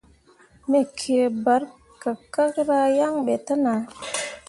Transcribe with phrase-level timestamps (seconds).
[0.69, 3.81] Me kǝǝ barkakkera yan ɓe te nah.